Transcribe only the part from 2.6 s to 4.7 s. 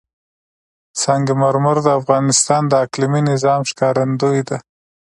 د اقلیمي نظام ښکارندوی ده.